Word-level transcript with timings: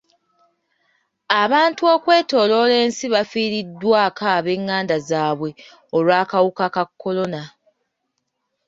Abantu 1.41 1.83
okwetooloola 1.95 2.75
ensi 2.85 3.05
bafiiriddwako 3.13 4.23
ab'enganda 4.37 4.95
zaabwe 5.09 5.49
olw'akawuka 5.97 6.65
ka 6.75 6.83
kolona. 7.01 7.41